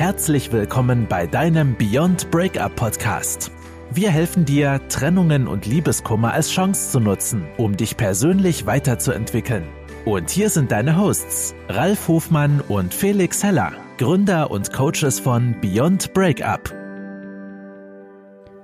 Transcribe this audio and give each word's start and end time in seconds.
Herzlich 0.00 0.50
willkommen 0.50 1.08
bei 1.10 1.26
deinem 1.26 1.76
Beyond 1.76 2.30
Breakup 2.30 2.74
Podcast. 2.74 3.52
Wir 3.92 4.10
helfen 4.10 4.46
dir, 4.46 4.80
Trennungen 4.88 5.46
und 5.46 5.66
Liebeskummer 5.66 6.32
als 6.32 6.50
Chance 6.50 6.92
zu 6.92 7.00
nutzen, 7.00 7.46
um 7.58 7.76
dich 7.76 7.98
persönlich 7.98 8.64
weiterzuentwickeln. 8.64 9.64
Und 10.06 10.30
hier 10.30 10.48
sind 10.48 10.72
deine 10.72 10.96
Hosts, 10.96 11.54
Ralf 11.68 12.08
Hofmann 12.08 12.62
und 12.62 12.94
Felix 12.94 13.44
Heller, 13.44 13.74
Gründer 13.98 14.50
und 14.50 14.72
Coaches 14.72 15.20
von 15.20 15.54
Beyond 15.60 16.14
Breakup. 16.14 16.74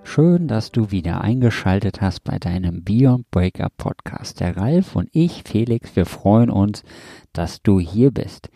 Schön, 0.05 0.49
dass 0.49 0.73
du 0.73 0.91
wieder 0.91 1.21
eingeschaltet 1.21 2.01
hast 2.01 2.25
bei 2.25 2.39
deinem 2.39 2.83
Beyond 2.83 3.31
Breakup 3.31 3.77
Podcast. 3.77 4.41
Der 4.41 4.57
Ralf 4.57 4.97
und 4.97 5.11
ich, 5.13 5.43
Felix, 5.45 5.97
wir 5.97 6.07
freuen 6.07 6.49
uns, 6.49 6.83
dass 7.35 7.61
du 7.61 7.79
hier 7.79 8.11
bist. 8.11 8.49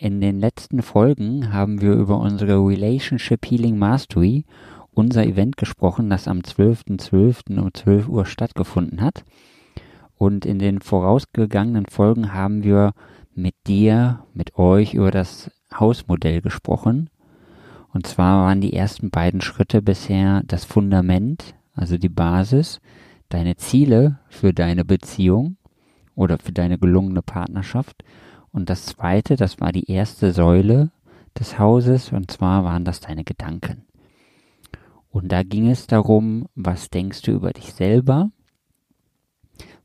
In 0.00 0.20
den 0.20 0.38
letzten 0.38 0.80
Folgen 0.82 1.52
haben 1.52 1.80
wir 1.80 1.92
über 1.94 2.20
unsere 2.20 2.64
Relationship 2.64 3.44
Healing 3.44 3.76
Mastery, 3.76 4.44
unser 4.92 5.26
Event 5.26 5.56
gesprochen, 5.56 6.08
das 6.08 6.28
am 6.28 6.38
12.12. 6.38 7.00
.12. 7.00 7.58
um 7.58 7.74
12 7.74 8.08
Uhr 8.08 8.24
stattgefunden 8.24 9.00
hat. 9.00 9.24
Und 10.14 10.46
in 10.46 10.60
den 10.60 10.80
vorausgegangenen 10.80 11.86
Folgen 11.86 12.32
haben 12.32 12.62
wir 12.62 12.92
mit 13.34 13.56
dir, 13.66 14.24
mit 14.34 14.56
euch 14.56 14.94
über 14.94 15.10
das 15.10 15.50
Hausmodell 15.74 16.42
gesprochen. 16.42 17.10
Und 17.92 18.06
zwar 18.06 18.44
waren 18.44 18.60
die 18.60 18.74
ersten 18.74 19.10
beiden 19.10 19.40
Schritte 19.40 19.82
bisher 19.82 20.44
das 20.46 20.64
Fundament, 20.64 21.56
also 21.74 21.98
die 21.98 22.08
Basis, 22.08 22.78
deine 23.30 23.56
Ziele 23.56 24.20
für 24.28 24.54
deine 24.54 24.84
Beziehung 24.84 25.56
oder 26.14 26.38
für 26.38 26.52
deine 26.52 26.78
gelungene 26.78 27.22
Partnerschaft 27.22 28.04
und 28.52 28.70
das 28.70 28.86
zweite, 28.86 29.36
das 29.36 29.60
war 29.60 29.72
die 29.72 29.90
erste 29.90 30.32
Säule 30.32 30.90
des 31.38 31.58
Hauses, 31.58 32.12
und 32.12 32.30
zwar 32.30 32.64
waren 32.64 32.84
das 32.84 33.00
deine 33.00 33.24
Gedanken. 33.24 33.84
Und 35.10 35.32
da 35.32 35.42
ging 35.42 35.70
es 35.70 35.86
darum, 35.86 36.46
was 36.54 36.90
denkst 36.90 37.22
du 37.22 37.32
über 37.32 37.52
dich 37.52 37.72
selber? 37.72 38.30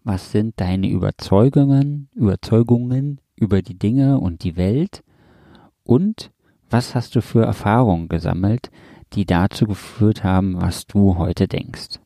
Was 0.03 0.31
sind 0.31 0.59
deine 0.59 0.89
Überzeugungen, 0.89 2.09
Überzeugungen 2.13 3.21
über 3.35 3.61
die 3.61 3.77
Dinge 3.77 4.19
und 4.19 4.43
die 4.43 4.57
Welt? 4.57 5.03
Und 5.83 6.31
was 6.69 6.93
hast 6.95 7.15
du 7.15 7.21
für 7.21 7.43
Erfahrungen 7.43 8.09
gesammelt, 8.09 8.69
die 9.13 9.25
dazu 9.25 9.65
geführt 9.65 10.23
haben, 10.23 10.61
was 10.61 10.87
du 10.87 11.17
heute 11.17 11.47
denkst? 11.47 11.99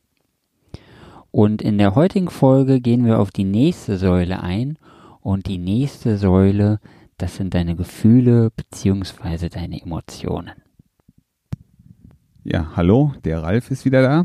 Und 1.30 1.60
in 1.60 1.78
der 1.78 1.94
heutigen 1.94 2.30
Folge 2.30 2.80
gehen 2.80 3.04
wir 3.04 3.18
auf 3.18 3.30
die 3.30 3.44
nächste 3.44 3.98
Säule 3.98 4.42
ein 4.42 4.78
und 5.20 5.46
die 5.46 5.58
nächste 5.58 6.18
Säule, 6.18 6.80
das 7.16 7.36
sind 7.36 7.54
deine 7.54 7.76
Gefühle 7.76 8.50
bzw. 8.50 9.48
deine 9.48 9.82
Emotionen. 9.82 10.52
Ja, 12.44 12.76
hallo, 12.76 13.12
der 13.24 13.42
Ralf 13.42 13.70
ist 13.70 13.84
wieder 13.84 14.02
da. 14.02 14.24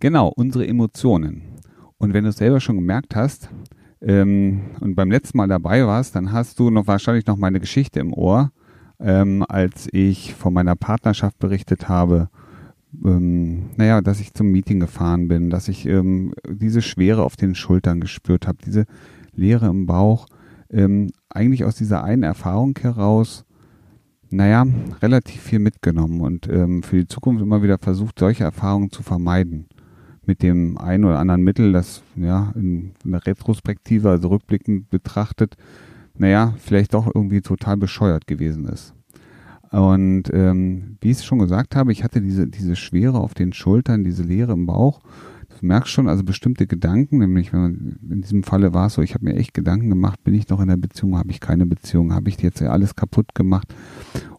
Genau, 0.00 0.28
unsere 0.28 0.66
Emotionen. 0.66 1.42
Und 1.98 2.14
wenn 2.14 2.24
du 2.24 2.30
es 2.30 2.36
selber 2.36 2.60
schon 2.60 2.76
gemerkt 2.76 3.16
hast 3.16 3.50
ähm, 4.00 4.62
und 4.80 4.94
beim 4.94 5.10
letzten 5.10 5.38
Mal 5.38 5.48
dabei 5.48 5.86
warst, 5.86 6.16
dann 6.16 6.32
hast 6.32 6.58
du 6.58 6.70
noch 6.70 6.86
wahrscheinlich 6.86 7.26
noch 7.26 7.36
meine 7.36 7.60
Geschichte 7.60 8.00
im 8.00 8.12
Ohr, 8.12 8.50
ähm, 9.00 9.44
als 9.48 9.88
ich 9.92 10.34
von 10.34 10.54
meiner 10.54 10.76
Partnerschaft 10.76 11.38
berichtet 11.38 11.88
habe. 11.88 12.28
Ähm, 13.04 13.70
naja, 13.76 14.00
dass 14.00 14.20
ich 14.20 14.34
zum 14.34 14.48
Meeting 14.48 14.80
gefahren 14.80 15.28
bin, 15.28 15.50
dass 15.50 15.68
ich 15.68 15.86
ähm, 15.86 16.32
diese 16.48 16.82
Schwere 16.82 17.24
auf 17.24 17.36
den 17.36 17.54
Schultern 17.54 18.00
gespürt 18.00 18.46
habe, 18.46 18.58
diese 18.64 18.86
Leere 19.36 19.66
im 19.66 19.86
Bauch, 19.86 20.26
ähm, 20.70 21.10
eigentlich 21.28 21.64
aus 21.64 21.76
dieser 21.76 22.04
einen 22.04 22.22
Erfahrung 22.22 22.76
heraus, 22.80 23.44
naja, 24.30 24.66
relativ 25.00 25.40
viel 25.40 25.60
mitgenommen 25.60 26.20
und 26.20 26.48
ähm, 26.48 26.82
für 26.82 26.96
die 26.96 27.06
Zukunft 27.06 27.42
immer 27.42 27.62
wieder 27.62 27.78
versucht, 27.78 28.18
solche 28.18 28.44
Erfahrungen 28.44 28.90
zu 28.90 29.02
vermeiden. 29.02 29.66
Mit 30.26 30.42
dem 30.42 30.78
einen 30.78 31.04
oder 31.04 31.18
anderen 31.18 31.42
Mittel, 31.42 31.72
das 31.72 32.02
ja 32.16 32.52
in, 32.56 32.92
in 33.04 33.12
der 33.12 33.26
Retrospektive, 33.26 34.08
also 34.08 34.28
rückblickend 34.28 34.88
betrachtet, 34.90 35.56
naja, 36.16 36.54
vielleicht 36.58 36.94
doch 36.94 37.10
irgendwie 37.14 37.42
total 37.42 37.76
bescheuert 37.76 38.26
gewesen 38.26 38.66
ist. 38.66 38.94
Und 39.70 40.32
ähm, 40.32 40.98
wie 41.00 41.10
ich 41.10 41.18
es 41.18 41.24
schon 41.24 41.40
gesagt 41.40 41.74
habe, 41.74 41.92
ich 41.92 42.04
hatte 42.04 42.20
diese, 42.20 42.46
diese 42.46 42.76
Schwere 42.76 43.18
auf 43.18 43.34
den 43.34 43.52
Schultern, 43.52 44.04
diese 44.04 44.22
Leere 44.22 44.52
im 44.52 44.66
Bauch 44.66 45.00
Merkst 45.64 45.92
schon, 45.92 46.08
also 46.08 46.24
bestimmte 46.24 46.66
Gedanken, 46.66 47.18
nämlich 47.18 47.52
wenn 47.52 47.60
man, 47.60 47.98
in 48.10 48.22
diesem 48.22 48.42
Falle 48.42 48.74
war 48.74 48.86
es 48.86 48.94
so, 48.94 49.02
ich 49.02 49.14
habe 49.14 49.24
mir 49.24 49.34
echt 49.34 49.54
Gedanken 49.54 49.88
gemacht, 49.88 50.22
bin 50.22 50.34
ich 50.34 50.48
noch 50.48 50.60
in 50.60 50.68
der 50.68 50.76
Beziehung, 50.76 51.16
habe 51.16 51.30
ich 51.30 51.40
keine 51.40 51.66
Beziehung, 51.66 52.12
habe 52.12 52.28
ich 52.28 52.40
jetzt 52.40 52.62
alles 52.62 52.94
kaputt 52.94 53.34
gemacht. 53.34 53.74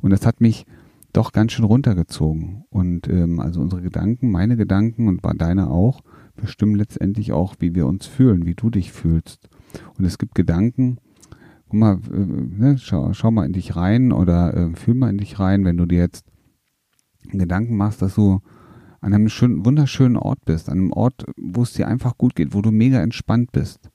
Und 0.02 0.12
das 0.12 0.26
hat 0.26 0.40
mich 0.40 0.66
doch 1.14 1.32
ganz 1.32 1.54
schön 1.54 1.66
runtergezogen. 1.66 2.66
Und 2.70 3.08
ähm, 3.08 3.40
also 3.40 3.62
unsere 3.62 3.82
Gedanken, 3.82 4.32
meine 4.32 4.58
Gedanken 4.58 5.08
und 5.08 5.22
deine 5.42 5.70
auch, 5.70 6.02
bestimmen 6.36 6.76
letztendlich 6.76 7.32
auch, 7.32 7.56
wie 7.60 7.74
wir 7.74 7.88
uns 7.88 8.06
fühlen, 8.06 8.46
wie 8.46 8.56
du 8.56 8.70
dich 8.70 8.92
fühlst. 8.92 9.50
Und 9.98 10.06
es 10.06 10.18
gibt 10.18 10.36
Gedanken, 10.36 10.98
guck 11.68 11.80
mal, 11.80 12.00
äh, 12.12 12.18
ne, 12.18 12.78
schau, 12.78 13.14
schau 13.14 13.32
mal 13.32 13.46
in 13.46 13.54
dich 13.54 13.76
rein 13.76 14.12
oder 14.12 14.56
äh, 14.56 14.76
fühl 14.76 14.94
mal 14.94 15.10
in 15.10 15.18
dich 15.18 15.40
rein, 15.40 15.66
wenn 15.66 15.78
du 15.78 15.86
dir 15.86 16.00
jetzt 16.00 16.26
Gedanken 17.32 17.78
machst, 17.78 18.02
dass 18.02 18.16
du 18.16 18.42
an 19.06 19.14
einem 19.14 19.30
schönen, 19.30 19.64
wunderschönen 19.64 20.18
Ort 20.18 20.44
bist, 20.46 20.68
an 20.68 20.80
einem 20.80 20.92
Ort, 20.92 21.26
wo 21.38 21.62
es 21.62 21.74
dir 21.74 21.88
einfach 21.88 22.18
gut 22.18 22.34
geht, 22.36 22.56
wo 22.56 22.64
du 22.64 22.72
mega 22.72 23.00
entspannt 23.04 23.52
bist 23.52 23.92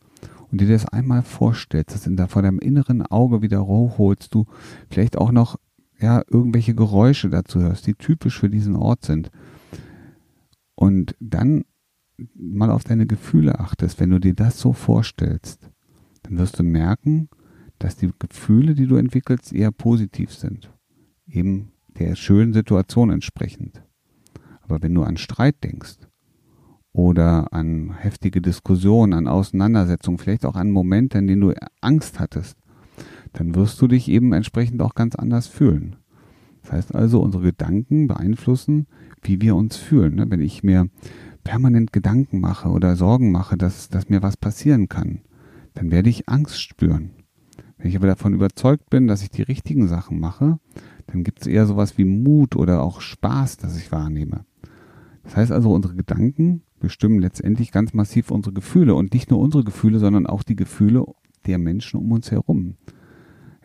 und 0.52 0.60
dir 0.60 0.68
das 0.68 0.86
einmal 0.86 1.22
vorstellst, 1.22 1.92
dass 1.92 2.06
in 2.06 2.16
da 2.16 2.28
vor 2.28 2.42
deinem 2.42 2.60
inneren 2.60 3.02
Auge 3.02 3.42
wieder 3.42 3.66
hochholst, 3.66 4.32
du 4.32 4.46
vielleicht 4.88 5.18
auch 5.18 5.32
noch 5.32 5.58
ja 5.98 6.22
irgendwelche 6.30 6.76
Geräusche 6.76 7.28
dazu 7.28 7.58
hörst, 7.60 7.88
die 7.88 7.94
typisch 7.94 8.38
für 8.38 8.48
diesen 8.48 8.76
Ort 8.76 9.04
sind. 9.04 9.32
Und 10.76 11.16
dann 11.18 11.64
mal 12.36 12.70
auf 12.70 12.84
deine 12.84 13.08
Gefühle 13.08 13.58
achtest, 13.58 13.98
wenn 13.98 14.10
du 14.10 14.20
dir 14.20 14.34
das 14.34 14.60
so 14.60 14.72
vorstellst, 14.72 15.70
dann 16.22 16.38
wirst 16.38 16.60
du 16.60 16.62
merken, 16.62 17.28
dass 17.80 17.96
die 17.96 18.10
Gefühle, 18.16 18.76
die 18.76 18.86
du 18.86 18.94
entwickelst, 18.94 19.52
eher 19.52 19.72
positiv 19.72 20.32
sind. 20.32 20.72
Eben 21.26 21.72
der 21.98 22.14
schönen 22.14 22.52
Situation 22.52 23.10
entsprechend. 23.10 23.82
Aber 24.70 24.82
wenn 24.82 24.94
du 24.94 25.02
an 25.02 25.16
Streit 25.16 25.62
denkst 25.64 25.98
oder 26.92 27.52
an 27.52 27.94
heftige 27.98 28.40
Diskussionen, 28.40 29.12
an 29.12 29.28
Auseinandersetzungen, 29.28 30.18
vielleicht 30.18 30.46
auch 30.46 30.56
an 30.56 30.70
Momente, 30.70 31.18
in 31.18 31.26
denen 31.26 31.42
du 31.42 31.54
Angst 31.80 32.20
hattest, 32.20 32.56
dann 33.32 33.54
wirst 33.54 33.80
du 33.80 33.86
dich 33.86 34.08
eben 34.08 34.32
entsprechend 34.32 34.82
auch 34.82 34.94
ganz 34.94 35.14
anders 35.14 35.46
fühlen. 35.46 35.96
Das 36.62 36.72
heißt 36.72 36.94
also, 36.94 37.20
unsere 37.20 37.44
Gedanken 37.44 38.06
beeinflussen, 38.06 38.86
wie 39.22 39.40
wir 39.40 39.56
uns 39.56 39.76
fühlen. 39.76 40.16
Ne? 40.16 40.30
Wenn 40.30 40.40
ich 40.40 40.62
mir 40.62 40.88
permanent 41.42 41.92
Gedanken 41.92 42.40
mache 42.40 42.68
oder 42.68 42.96
Sorgen 42.96 43.32
mache, 43.32 43.56
dass, 43.56 43.88
dass 43.88 44.08
mir 44.08 44.22
was 44.22 44.36
passieren 44.36 44.88
kann, 44.88 45.20
dann 45.74 45.90
werde 45.90 46.10
ich 46.10 46.28
Angst 46.28 46.60
spüren. 46.60 47.10
Wenn 47.78 47.88
ich 47.88 47.96
aber 47.96 48.08
davon 48.08 48.34
überzeugt 48.34 48.90
bin, 48.90 49.06
dass 49.06 49.22
ich 49.22 49.30
die 49.30 49.42
richtigen 49.42 49.88
Sachen 49.88 50.20
mache, 50.20 50.58
dann 51.06 51.24
gibt 51.24 51.40
es 51.40 51.46
eher 51.46 51.66
sowas 51.66 51.96
wie 51.96 52.04
Mut 52.04 52.56
oder 52.56 52.82
auch 52.82 53.00
Spaß, 53.00 53.56
das 53.56 53.76
ich 53.76 53.90
wahrnehme. 53.90 54.44
Das 55.22 55.36
heißt 55.36 55.52
also, 55.52 55.72
unsere 55.72 55.94
Gedanken 55.94 56.62
bestimmen 56.80 57.18
letztendlich 57.18 57.72
ganz 57.72 57.92
massiv 57.92 58.30
unsere 58.30 58.54
Gefühle 58.54 58.94
und 58.94 59.12
nicht 59.12 59.30
nur 59.30 59.38
unsere 59.38 59.64
Gefühle, 59.64 59.98
sondern 59.98 60.26
auch 60.26 60.42
die 60.42 60.56
Gefühle 60.56 61.04
der 61.46 61.58
Menschen 61.58 62.00
um 62.00 62.10
uns 62.12 62.30
herum. 62.30 62.76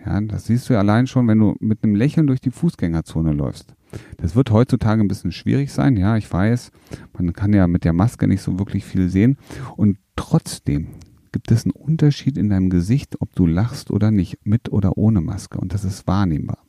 Ja, 0.06 0.22
das 0.22 0.46
siehst 0.46 0.70
du 0.70 0.74
ja 0.74 0.80
allein 0.80 1.08
schon, 1.08 1.28
wenn 1.28 1.40
du 1.40 1.56
mit 1.60 1.84
einem 1.84 1.96
Lächeln 1.96 2.28
durch 2.28 2.42
die 2.42 2.52
Fußgängerzone 2.52 3.34
läufst. 3.34 3.74
Das 4.18 4.36
wird 4.36 4.52
heutzutage 4.52 5.02
ein 5.02 5.08
bisschen 5.08 5.32
schwierig 5.32 5.72
sein, 5.72 5.98
ja, 5.98 6.18
ich 6.18 6.32
weiß. 6.32 6.72
Man 7.14 7.34
kann 7.34 7.54
ja 7.54 7.68
mit 7.68 7.86
der 7.86 7.94
Maske 7.94 8.28
nicht 8.28 8.42
so 8.42 8.60
wirklich 8.60 8.86
viel 8.86 9.10
sehen. 9.10 9.38
Und 9.78 9.98
trotzdem 10.16 10.90
gibt 11.32 11.52
es 11.52 11.66
einen 11.66 11.72
Unterschied 11.72 12.38
in 12.38 12.50
deinem 12.50 12.70
Gesicht, 12.70 13.20
ob 13.22 13.34
du 13.36 13.48
lachst 13.48 13.90
oder 13.90 14.12
nicht, 14.12 14.46
mit 14.46 14.72
oder 14.72 14.98
ohne 14.98 15.22
Maske. 15.22 15.58
Und 15.58 15.74
das 15.74 15.84
ist 15.84 16.08
wahrnehmbar. 16.08 16.60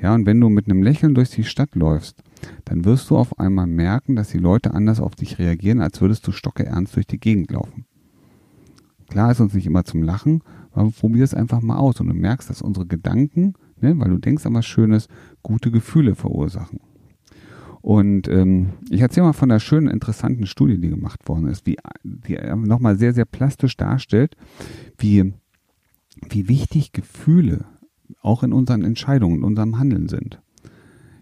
Ja, 0.00 0.14
und 0.14 0.26
wenn 0.26 0.40
du 0.40 0.48
mit 0.48 0.70
einem 0.70 0.82
Lächeln 0.82 1.14
durch 1.14 1.30
die 1.30 1.44
Stadt 1.44 1.74
läufst, 1.74 2.22
dann 2.64 2.84
wirst 2.84 3.10
du 3.10 3.16
auf 3.16 3.38
einmal 3.38 3.66
merken, 3.66 4.16
dass 4.16 4.28
die 4.28 4.38
Leute 4.38 4.74
anders 4.74 5.00
auf 5.00 5.14
dich 5.14 5.38
reagieren, 5.38 5.80
als 5.80 6.00
würdest 6.00 6.26
du 6.26 6.32
stocke 6.32 6.66
ernst 6.66 6.96
durch 6.96 7.06
die 7.06 7.20
Gegend 7.20 7.50
laufen. 7.50 7.86
Klar 9.08 9.30
ist 9.30 9.40
uns 9.40 9.54
nicht 9.54 9.66
immer 9.66 9.84
zum 9.84 10.02
Lachen, 10.02 10.42
aber 10.72 10.90
probier 10.90 11.24
es 11.24 11.34
einfach 11.34 11.60
mal 11.62 11.76
aus 11.76 12.00
und 12.00 12.08
du 12.08 12.14
merkst, 12.14 12.50
dass 12.50 12.62
unsere 12.62 12.86
Gedanken, 12.86 13.54
ne, 13.80 13.98
weil 13.98 14.10
du 14.10 14.18
denkst 14.18 14.44
an 14.46 14.54
was 14.54 14.66
Schönes, 14.66 15.08
gute 15.42 15.70
Gefühle 15.70 16.14
verursachen. 16.14 16.80
Und 17.80 18.26
ähm, 18.26 18.70
ich 18.90 19.00
erzähle 19.00 19.26
mal 19.26 19.32
von 19.32 19.48
einer 19.48 19.60
schönen, 19.60 19.86
interessanten 19.86 20.46
Studie, 20.46 20.80
die 20.80 20.88
gemacht 20.88 21.28
worden 21.28 21.46
ist, 21.46 21.68
die, 21.68 21.76
die 22.02 22.36
nochmal 22.56 22.96
sehr, 22.96 23.14
sehr 23.14 23.26
plastisch 23.26 23.76
darstellt, 23.76 24.36
wie, 24.98 25.34
wie 26.28 26.48
wichtig 26.48 26.90
Gefühle 26.90 27.64
auch 28.22 28.42
in 28.42 28.52
unseren 28.52 28.82
Entscheidungen, 28.82 29.38
in 29.38 29.44
unserem 29.44 29.78
Handeln 29.78 30.08
sind. 30.08 30.42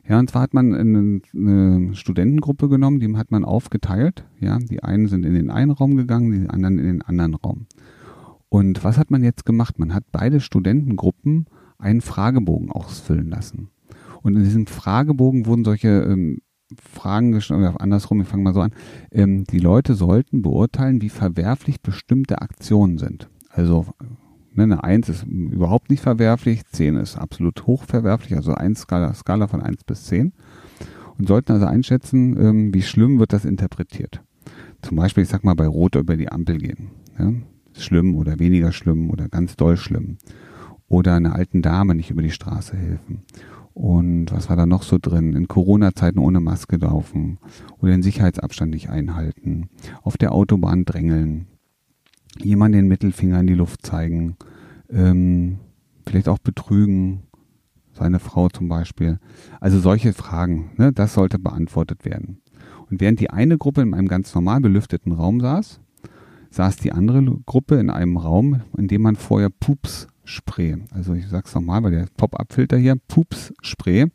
Ja, 0.06 0.18
und 0.18 0.30
zwar 0.30 0.42
hat 0.42 0.52
man 0.54 0.74
eine, 0.74 1.20
eine 1.34 1.94
Studentengruppe 1.94 2.68
genommen, 2.68 3.00
die 3.00 3.16
hat 3.16 3.30
man 3.30 3.44
aufgeteilt. 3.44 4.26
Ja, 4.38 4.58
die 4.58 4.82
einen 4.82 5.08
sind 5.08 5.24
in 5.24 5.34
den 5.34 5.50
einen 5.50 5.70
Raum 5.70 5.96
gegangen, 5.96 6.30
die 6.30 6.50
anderen 6.50 6.78
in 6.78 6.86
den 6.86 7.02
anderen 7.02 7.34
Raum. 7.34 7.66
Und 8.50 8.84
was 8.84 8.98
hat 8.98 9.10
man 9.10 9.24
jetzt 9.24 9.46
gemacht? 9.46 9.78
Man 9.78 9.94
hat 9.94 10.04
beide 10.12 10.40
Studentengruppen 10.40 11.46
einen 11.78 12.02
Fragebogen 12.02 12.70
ausfüllen 12.70 13.30
lassen. 13.30 13.68
Und 14.22 14.36
in 14.36 14.44
diesem 14.44 14.66
Fragebogen 14.66 15.46
wurden 15.46 15.64
solche 15.64 15.88
ähm, 15.88 16.38
Fragen 16.78 17.32
gestellt, 17.32 17.74
andersrum, 17.78 18.20
ich 18.20 18.28
fange 18.28 18.42
mal 18.42 18.54
so 18.54 18.60
an. 18.60 18.72
Ähm, 19.10 19.44
die 19.44 19.58
Leute 19.58 19.94
sollten 19.94 20.42
beurteilen, 20.42 21.02
wie 21.02 21.08
verwerflich 21.08 21.80
bestimmte 21.80 22.42
Aktionen 22.42 22.98
sind. 22.98 23.28
Also 23.50 23.86
ne, 24.56 24.64
eine 24.64 24.84
1 24.84 25.08
ist 25.08 25.24
überhaupt 25.24 25.90
nicht 25.90 26.02
verwerflich, 26.02 26.64
10 26.66 26.96
ist 26.96 27.16
absolut 27.16 27.66
hochverwerflich, 27.66 28.36
also 28.36 28.54
eine 28.54 28.74
Skala, 28.74 29.14
Skala 29.14 29.46
von 29.46 29.62
1 29.62 29.84
bis 29.84 30.04
10. 30.04 30.32
Und 31.16 31.28
sollten 31.28 31.52
also 31.52 31.66
einschätzen, 31.66 32.36
ähm, 32.40 32.74
wie 32.74 32.82
schlimm 32.82 33.20
wird 33.20 33.32
das 33.32 33.44
interpretiert. 33.44 34.20
Zum 34.82 34.96
Beispiel, 34.96 35.22
ich 35.22 35.28
sag 35.28 35.44
mal, 35.44 35.54
bei 35.54 35.66
Rot 35.66 35.94
über 35.94 36.16
die 36.16 36.30
Ampel 36.30 36.58
gehen. 36.58 36.90
Ja? 37.18 37.32
Schlimm 37.78 38.16
oder 38.16 38.38
weniger 38.38 38.72
schlimm 38.72 39.10
oder 39.10 39.28
ganz 39.28 39.56
doll 39.56 39.76
schlimm. 39.76 40.18
Oder 40.88 41.14
einer 41.14 41.34
alten 41.34 41.62
Dame 41.62 41.94
nicht 41.94 42.10
über 42.10 42.22
die 42.22 42.30
Straße 42.30 42.76
helfen 42.76 43.22
und 43.74 44.30
was 44.30 44.48
war 44.48 44.56
da 44.56 44.66
noch 44.66 44.84
so 44.84 44.98
drin? 45.02 45.34
In 45.34 45.48
Corona-Zeiten 45.48 46.20
ohne 46.20 46.40
Maske 46.40 46.76
laufen 46.76 47.38
oder 47.78 47.90
den 47.90 48.02
Sicherheitsabstand 48.02 48.70
nicht 48.70 48.88
einhalten, 48.88 49.68
auf 50.02 50.16
der 50.16 50.32
Autobahn 50.32 50.84
drängeln, 50.84 51.48
jemand 52.38 52.74
den 52.74 52.88
Mittelfinger 52.88 53.40
in 53.40 53.46
die 53.46 53.54
Luft 53.54 53.84
zeigen, 53.86 54.36
ähm, 54.90 55.58
vielleicht 56.06 56.28
auch 56.28 56.38
betrügen, 56.38 57.22
seine 57.92 58.18
Frau 58.18 58.48
zum 58.48 58.68
Beispiel. 58.68 59.18
Also 59.60 59.78
solche 59.78 60.12
Fragen, 60.12 60.72
ne, 60.76 60.92
das 60.92 61.14
sollte 61.14 61.38
beantwortet 61.38 62.04
werden. 62.04 62.40
Und 62.90 63.00
während 63.00 63.20
die 63.20 63.30
eine 63.30 63.56
Gruppe 63.56 63.82
in 63.82 63.94
einem 63.94 64.08
ganz 64.08 64.34
normal 64.34 64.60
belüfteten 64.60 65.12
Raum 65.12 65.40
saß, 65.40 65.80
saß 66.50 66.76
die 66.76 66.92
andere 66.92 67.22
Gruppe 67.46 67.76
in 67.76 67.90
einem 67.90 68.16
Raum, 68.16 68.62
in 68.76 68.88
dem 68.88 69.02
man 69.02 69.16
vorher 69.16 69.50
Pups 69.50 70.08
Spray. 70.24 70.76
Also 70.90 71.14
ich 71.14 71.28
sag's 71.28 71.54
nochmal, 71.54 71.82
weil 71.82 71.90
der 71.92 72.06
Pop-Up-Filter 72.16 72.76
hier 72.76 72.96
Pups-Spray, 73.08 74.06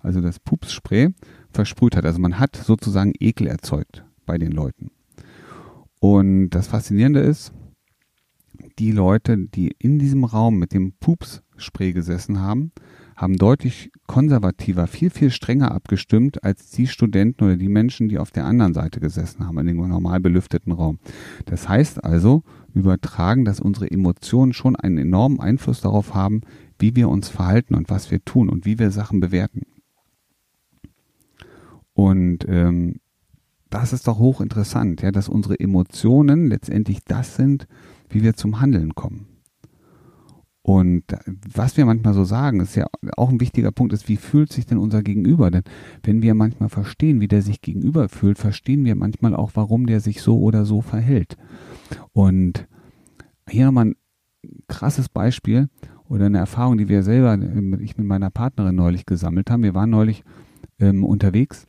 also 0.00 0.20
das 0.20 0.40
Pups-Spray 0.40 1.10
versprüht 1.50 1.96
hat. 1.96 2.04
Also 2.04 2.18
man 2.18 2.38
hat 2.38 2.56
sozusagen 2.56 3.12
Ekel 3.18 3.46
erzeugt 3.46 4.04
bei 4.26 4.38
den 4.38 4.52
Leuten. 4.52 4.90
Und 6.00 6.50
das 6.50 6.68
Faszinierende 6.68 7.20
ist, 7.20 7.52
die 8.78 8.92
Leute, 8.92 9.36
die 9.36 9.74
in 9.78 9.98
diesem 9.98 10.24
Raum 10.24 10.58
mit 10.58 10.72
dem 10.72 10.92
Pups-Spray 11.00 11.92
gesessen 11.92 12.40
haben, 12.40 12.72
haben 13.16 13.36
deutlich 13.36 13.90
konservativer, 14.06 14.86
viel, 14.86 15.10
viel 15.10 15.30
strenger 15.30 15.72
abgestimmt 15.72 16.44
als 16.44 16.70
die 16.70 16.86
Studenten 16.86 17.44
oder 17.44 17.56
die 17.56 17.68
Menschen, 17.68 18.08
die 18.08 18.18
auf 18.18 18.30
der 18.30 18.44
anderen 18.44 18.74
Seite 18.74 19.00
gesessen 19.00 19.44
haben, 19.44 19.58
in 19.58 19.66
dem 19.66 19.76
normal 19.76 20.20
belüfteten 20.20 20.72
Raum. 20.72 21.00
Das 21.46 21.68
heißt 21.68 22.04
also, 22.04 22.44
übertragen, 22.74 23.44
dass 23.44 23.60
unsere 23.60 23.90
Emotionen 23.90 24.52
schon 24.52 24.76
einen 24.76 24.98
enormen 24.98 25.40
Einfluss 25.40 25.80
darauf 25.80 26.14
haben, 26.14 26.42
wie 26.78 26.94
wir 26.94 27.08
uns 27.08 27.28
verhalten 27.28 27.74
und 27.74 27.90
was 27.90 28.12
wir 28.12 28.24
tun 28.24 28.48
und 28.48 28.64
wie 28.64 28.78
wir 28.78 28.92
Sachen 28.92 29.18
bewerten. 29.18 29.62
Und 31.92 32.46
ähm, 32.48 33.00
das 33.68 33.92
ist 33.92 34.06
doch 34.06 34.18
hochinteressant, 34.18 35.02
ja, 35.02 35.10
dass 35.10 35.28
unsere 35.28 35.58
Emotionen 35.58 36.46
letztendlich 36.48 37.00
das 37.04 37.34
sind, 37.34 37.66
wie 38.10 38.22
wir 38.22 38.34
zum 38.34 38.60
Handeln 38.60 38.94
kommen. 38.94 39.26
Und 40.68 41.04
was 41.50 41.78
wir 41.78 41.86
manchmal 41.86 42.12
so 42.12 42.24
sagen, 42.24 42.60
ist 42.60 42.74
ja 42.74 42.86
auch 43.16 43.30
ein 43.30 43.40
wichtiger 43.40 43.72
Punkt, 43.72 43.94
ist, 43.94 44.06
wie 44.06 44.18
fühlt 44.18 44.52
sich 44.52 44.66
denn 44.66 44.76
unser 44.76 45.02
Gegenüber? 45.02 45.50
Denn 45.50 45.62
wenn 46.02 46.20
wir 46.20 46.34
manchmal 46.34 46.68
verstehen, 46.68 47.22
wie 47.22 47.28
der 47.28 47.40
sich 47.40 47.62
gegenüber 47.62 48.10
fühlt, 48.10 48.36
verstehen 48.36 48.84
wir 48.84 48.94
manchmal 48.94 49.34
auch, 49.34 49.52
warum 49.54 49.86
der 49.86 50.00
sich 50.00 50.20
so 50.20 50.38
oder 50.38 50.66
so 50.66 50.82
verhält. 50.82 51.38
Und 52.12 52.68
hier 53.48 53.64
nochmal 53.64 53.86
ein 53.86 53.96
krasses 54.66 55.08
Beispiel 55.08 55.70
oder 56.06 56.26
eine 56.26 56.36
Erfahrung, 56.36 56.76
die 56.76 56.90
wir 56.90 57.02
selber, 57.02 57.38
ich 57.80 57.96
mit 57.96 58.06
meiner 58.06 58.30
Partnerin 58.30 58.74
neulich 58.74 59.06
gesammelt 59.06 59.50
haben. 59.50 59.62
Wir 59.62 59.74
waren 59.74 59.88
neulich 59.88 60.22
ähm, 60.78 61.02
unterwegs, 61.02 61.66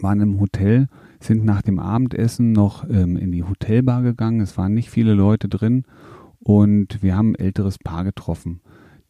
waren 0.00 0.20
im 0.20 0.40
Hotel, 0.40 0.88
sind 1.20 1.44
nach 1.44 1.62
dem 1.62 1.78
Abendessen 1.78 2.52
noch 2.52 2.88
ähm, 2.88 3.16
in 3.16 3.32
die 3.32 3.44
Hotelbar 3.44 4.02
gegangen. 4.02 4.40
Es 4.40 4.56
waren 4.56 4.74
nicht 4.74 4.90
viele 4.90 5.14
Leute 5.14 5.48
drin 5.48 5.84
und 6.40 7.02
wir 7.02 7.16
haben 7.16 7.32
ein 7.32 7.40
älteres 7.40 7.78
Paar 7.78 8.04
getroffen. 8.04 8.60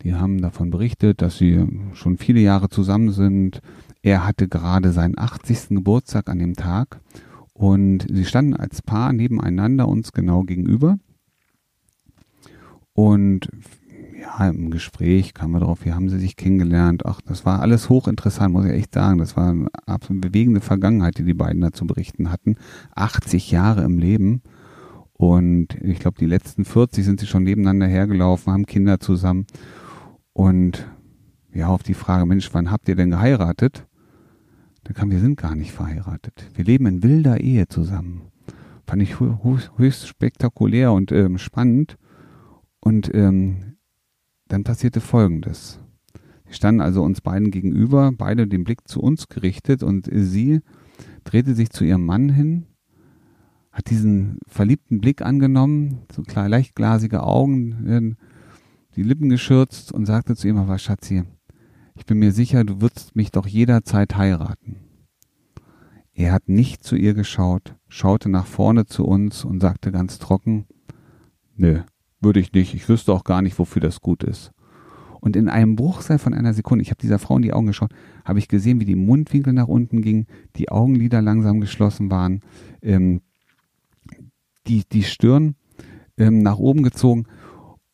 Die 0.03 0.15
haben 0.15 0.41
davon 0.41 0.71
berichtet, 0.71 1.23
dass 1.23 1.39
sie 1.39 1.67
schon 1.93 2.19
viele 2.19 2.41
Jahre 2.41 2.69
zusammen 2.69 3.11
sind. 3.11 3.61
Er 4.03 4.25
hatte 4.27 4.49
gerade 4.49 4.93
seinen 4.93 5.19
80. 5.19 5.71
Geburtstag 5.71 6.31
an 6.31 6.39
dem 6.39 6.55
Tag 6.55 7.01
und 7.53 8.07
sie 8.09 8.25
standen 8.25 8.55
als 8.55 8.81
Paar 8.81 9.13
nebeneinander 9.13 9.89
uns 9.89 10.13
genau 10.13 10.45
gegenüber. 10.45 10.99
Und 12.93 13.49
ja, 14.21 14.49
im 14.49 14.71
Gespräch 14.71 15.35
kamen 15.35 15.55
wir 15.55 15.61
darauf, 15.61 15.85
wie 15.85 15.93
haben 15.93 16.09
sie 16.09 16.19
sich 16.19 16.37
kennengelernt. 16.37 17.07
Ach, 17.07 17.21
das 17.21 17.45
war 17.45 17.61
alles 17.61 17.89
hochinteressant, 17.89 18.53
muss 18.53 18.65
ich 18.65 18.73
echt 18.73 18.95
sagen. 18.95 19.19
Das 19.19 19.37
war 19.37 19.51
eine 19.51 19.69
absolut 19.87 20.23
bewegende 20.23 20.61
Vergangenheit, 20.61 21.19
die 21.19 21.25
die 21.25 21.35
beiden 21.35 21.61
da 21.61 21.73
zu 21.73 21.87
berichten 21.87 22.31
hatten. 22.31 22.57
80 22.95 23.51
Jahre 23.51 23.85
im 23.85 23.99
Leben. 23.99 24.43
Und 25.13 25.75
ich 25.83 25.99
glaube, 25.99 26.19
die 26.19 26.27
letzten 26.27 26.65
40 26.65 27.05
sind 27.05 27.21
sie 27.21 27.27
schon 27.27 27.45
nebeneinander 27.45 27.87
hergelaufen, 27.87 28.53
haben 28.53 28.67
Kinder 28.67 29.01
zusammen. 29.01 29.47
Und 30.33 30.87
ja, 31.53 31.69
auf 31.69 31.83
die 31.83 31.95
Frage, 31.95 32.27
Mensch, 32.27 32.53
wann 32.53 32.71
habt 32.71 32.89
ihr 32.89 32.97
denn 32.97 33.11
geheiratet? 33.11 33.87
Da 34.85 34.93
kam, 34.93 35.11
wir 35.11 35.21
sind 35.21 35.37
gar 35.37 35.55
nicht 35.55 35.73
verheiratet. 35.73 36.51
Wir 36.55 36.65
leben 36.65 36.87
in 36.87 37.03
wilder 37.03 37.41
Ehe 37.41 37.69
zusammen. 37.69 38.23
Fand 38.87 39.03
ich 39.03 39.21
höchst 39.21 40.09
spektakulär 40.09 40.93
und 40.93 41.13
ähm, 41.13 41.39
spannend. 41.39 41.99
Und 42.81 43.13
ähm, 43.15 43.68
dann 44.49 44.65
passierte 44.65 45.01
Folgendes. 45.01 45.81
Sie 46.47 46.55
standen 46.55 46.81
also 46.81 47.03
uns 47.03 47.21
beiden 47.21 47.51
gegenüber, 47.51 48.11
beide 48.17 48.47
den 48.47 48.65
Blick 48.65 48.89
zu 48.89 49.01
uns 49.01 49.29
gerichtet 49.29 49.83
und 49.83 50.09
sie 50.11 50.61
drehte 51.25 51.55
sich 51.55 51.71
zu 51.71 51.85
ihrem 51.85 52.05
Mann 52.05 52.29
hin 52.29 52.67
hat 53.79 53.91
diesen 53.91 54.41
verliebten 54.49 55.01
Blick 55.01 55.23
angenommen, 55.23 56.03
so 56.11 56.23
klar, 56.23 56.49
leicht 56.49 56.75
glasige 56.75 57.23
Augen, 57.23 58.17
die 58.97 59.05
Lippen 59.05 59.29
geschürzt 59.29 59.93
und 59.93 60.05
sagte 60.05 60.35
zu 60.35 60.49
ihm, 60.49 60.57
aber 60.57 60.79
Schatzi, 60.79 61.23
ich 61.95 62.05
bin 62.05 62.19
mir 62.19 62.33
sicher, 62.33 62.65
du 62.65 62.81
wirst 62.81 63.15
mich 63.15 63.31
doch 63.31 63.47
jederzeit 63.47 64.17
heiraten. 64.17 64.79
Er 66.13 66.33
hat 66.33 66.49
nicht 66.49 66.83
zu 66.83 66.97
ihr 66.97 67.15
geschaut, 67.15 67.77
schaute 67.87 68.29
nach 68.29 68.47
vorne 68.47 68.87
zu 68.87 69.05
uns 69.05 69.45
und 69.45 69.61
sagte 69.61 69.93
ganz 69.93 70.19
trocken, 70.19 70.67
nö, 71.55 71.83
würde 72.21 72.41
ich 72.41 72.53
nicht, 72.53 72.75
ich 72.75 72.89
wüsste 72.89 73.13
auch 73.13 73.25
gar 73.25 73.43
nicht, 73.43 73.59
wofür 73.59 73.81
das 73.81 74.01
gut 74.01 74.23
ist. 74.23 74.53
Und 75.21 75.35
in 75.35 75.49
einem 75.49 75.75
Bruchteil 75.77 76.19
von 76.19 76.33
einer 76.33 76.55
Sekunde, 76.55 76.83
ich 76.83 76.91
habe 76.91 77.01
dieser 77.01 77.19
Frau 77.19 77.37
in 77.37 77.43
die 77.43 77.53
Augen 77.53 77.67
geschaut, 77.67 77.93
habe 78.25 78.39
ich 78.39 78.49
gesehen, 78.49 78.81
wie 78.81 78.85
die 78.85 78.95
Mundwinkel 78.95 79.53
nach 79.53 79.67
unten 79.67 80.01
gingen, 80.01 80.27
die 80.57 80.71
Augenlider 80.71 81.23
langsam 81.23 81.61
geschlossen 81.61 82.11
waren, 82.11 82.41
ähm, 82.83 83.21
die, 84.69 84.85
die 84.91 85.03
Stirn 85.03 85.57
ähm, 86.17 86.43
nach 86.43 86.59
oben 86.59 86.83
gezogen 86.83 87.27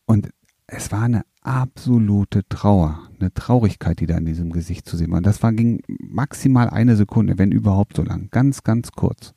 und 0.06 0.30
es 0.66 0.92
war 0.92 1.02
eine 1.02 1.22
absolute 1.42 2.46
Trauer, 2.48 3.08
eine 3.20 3.32
Traurigkeit, 3.32 4.00
die 4.00 4.06
da 4.06 4.16
in 4.16 4.24
diesem 4.24 4.50
Gesicht 4.50 4.88
zu 4.88 4.96
sehen 4.96 5.10
war. 5.10 5.18
Und 5.18 5.26
das 5.26 5.42
war, 5.42 5.52
ging 5.52 5.82
maximal 5.86 6.70
eine 6.70 6.96
Sekunde, 6.96 7.38
wenn 7.38 7.52
überhaupt 7.52 7.96
so 7.96 8.02
lang, 8.02 8.28
ganz, 8.30 8.62
ganz 8.62 8.92
kurz. 8.92 9.34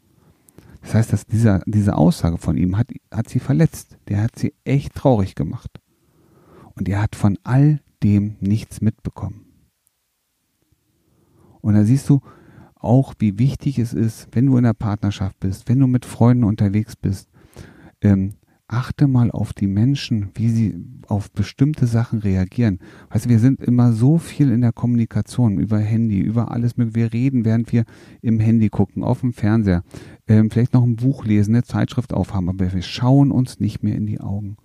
Das 0.88 0.96
heißt, 0.96 1.12
dass 1.12 1.26
dieser, 1.26 1.62
diese 1.66 1.98
Aussage 1.98 2.38
von 2.38 2.56
ihm 2.56 2.78
hat, 2.78 2.88
hat 3.12 3.28
sie 3.28 3.42
verletzt. 3.42 3.98
Der 4.08 4.24
hat 4.24 4.40
sie 4.40 4.54
echt 4.64 4.96
traurig 4.96 5.36
gemacht. 5.36 5.82
Und 6.76 6.88
er 6.88 7.02
hat 7.02 7.18
von 7.18 7.38
all 7.44 7.82
dem 8.04 8.38
nichts 8.40 8.80
mitbekommen. 8.80 9.48
Und 11.60 11.74
da 11.74 11.84
siehst 11.84 12.08
du, 12.08 12.22
auch, 12.76 13.16
wie 13.20 13.38
wichtig 13.38 13.80
es 13.80 13.92
ist, 13.92 14.30
wenn 14.32 14.46
du 14.46 14.56
in 14.56 14.64
der 14.64 14.74
Partnerschaft 14.74 15.38
bist, 15.42 15.68
wenn 15.68 15.80
du 15.80 15.88
mit 15.88 16.06
Freunden 16.06 16.46
unterwegs 16.46 16.96
bist, 16.96 17.28
ähm, 18.02 18.36
achte 18.68 19.08
mal 19.08 19.32
auf 19.32 19.54
die 19.54 19.68
Menschen, 19.68 20.30
wie 20.36 20.50
sie 20.50 20.76
auf 21.08 21.32
bestimmte 21.32 21.88
Sachen 21.88 22.20
reagieren. 22.20 22.80
Weißt 23.10 23.26
du, 23.26 23.30
wir 23.30 23.40
sind 23.40 23.62
immer 23.62 23.94
so 23.94 24.18
viel 24.18 24.52
in 24.52 24.62
der 24.62 24.74
Kommunikation 24.74 25.58
über 25.58 25.80
Handy, 25.80 26.20
über 26.20 26.52
alles 26.52 26.74
Wir 26.78 27.14
reden, 27.14 27.46
während 27.46 27.72
wir 27.72 27.86
im 28.22 28.40
Handy 28.40 28.70
gucken, 28.70 29.04
auf 29.04 29.22
dem 29.22 29.34
Fernseher, 29.34 29.84
ähm, 30.28 30.52
vielleicht 30.52 30.74
noch 30.74 30.84
ein 30.84 30.98
Buch 30.98 31.26
lesen, 31.26 31.56
eine 31.56 31.64
Zeitschrift 31.64 32.14
aufhaben, 32.14 32.50
aber 32.50 32.74
wir 32.74 32.82
schauen 32.82 33.32
uns 33.32 33.60
nicht 33.60 33.84
mehr 33.84 33.96
in 33.96 34.06
die 34.06 34.20
Augen. 34.20 34.58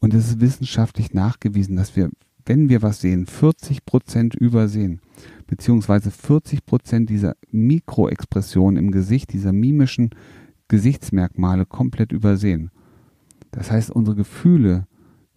Und 0.00 0.14
es 0.14 0.28
ist 0.28 0.40
wissenschaftlich 0.40 1.14
nachgewiesen, 1.14 1.76
dass 1.76 1.94
wir, 1.94 2.10
wenn 2.46 2.68
wir 2.68 2.82
was 2.82 3.00
sehen, 3.00 3.26
40 3.26 3.84
Prozent 3.84 4.34
übersehen 4.34 5.00
beziehungsweise 5.50 6.12
40 6.12 6.64
Prozent 6.64 7.10
dieser 7.10 7.34
Mikroexpressionen 7.50 8.82
im 8.82 8.92
Gesicht, 8.92 9.32
dieser 9.32 9.52
mimischen 9.52 10.10
Gesichtsmerkmale 10.68 11.66
komplett 11.66 12.12
übersehen. 12.12 12.70
Das 13.50 13.70
heißt, 13.70 13.90
unsere 13.90 14.16
Gefühle 14.16 14.86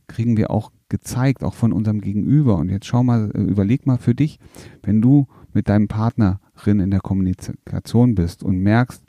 kriegen 0.07 0.37
wir 0.37 0.51
auch 0.51 0.71
gezeigt, 0.89 1.43
auch 1.43 1.53
von 1.55 1.73
unserem 1.73 2.01
Gegenüber. 2.01 2.57
Und 2.57 2.69
jetzt 2.69 2.85
schau 2.85 3.03
mal, 3.03 3.31
äh, 3.33 3.41
überleg 3.41 3.85
mal 3.85 3.97
für 3.97 4.13
dich, 4.13 4.39
wenn 4.83 5.01
du 5.01 5.27
mit 5.53 5.69
deinem 5.69 5.87
Partnerin 5.87 6.79
in 6.79 6.91
der 6.91 6.99
Kommunikation 6.99 8.15
bist 8.15 8.43
und 8.43 8.57
merkst 8.57 9.03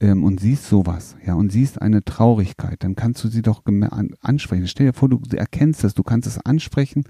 ähm, 0.00 0.24
und 0.24 0.40
siehst 0.40 0.66
sowas, 0.66 1.16
ja, 1.24 1.34
und 1.34 1.50
siehst 1.52 1.80
eine 1.80 2.04
Traurigkeit, 2.04 2.82
dann 2.82 2.96
kannst 2.96 3.22
du 3.24 3.28
sie 3.28 3.42
doch 3.42 3.62
ansprechen. 4.20 4.66
Stell 4.66 4.86
dir 4.86 4.92
vor, 4.92 5.08
du 5.08 5.20
erkennst 5.34 5.84
das, 5.84 5.94
du 5.94 6.02
kannst 6.02 6.26
es 6.26 6.38
ansprechen 6.38 7.04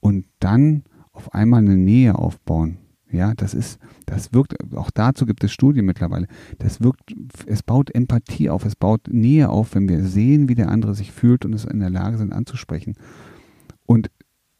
und 0.00 0.26
dann 0.40 0.82
auf 1.12 1.34
einmal 1.34 1.60
eine 1.60 1.76
Nähe 1.76 2.16
aufbauen. 2.16 2.78
Ja, 3.12 3.34
das 3.34 3.54
ist, 3.54 3.80
das 4.06 4.32
wirkt, 4.32 4.54
auch 4.74 4.90
dazu 4.90 5.26
gibt 5.26 5.42
es 5.42 5.52
Studien 5.52 5.84
mittlerweile. 5.84 6.28
Das 6.58 6.80
wirkt, 6.80 7.12
es 7.46 7.62
baut 7.62 7.92
Empathie 7.92 8.50
auf, 8.50 8.64
es 8.64 8.76
baut 8.76 9.08
Nähe 9.10 9.48
auf, 9.48 9.74
wenn 9.74 9.88
wir 9.88 10.04
sehen, 10.04 10.48
wie 10.48 10.54
der 10.54 10.70
andere 10.70 10.94
sich 10.94 11.10
fühlt 11.10 11.44
und 11.44 11.52
es 11.52 11.64
in 11.64 11.80
der 11.80 11.90
Lage 11.90 12.18
sind 12.18 12.32
anzusprechen. 12.32 12.94
Und 13.84 14.10